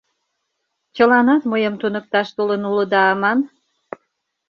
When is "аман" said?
3.11-3.39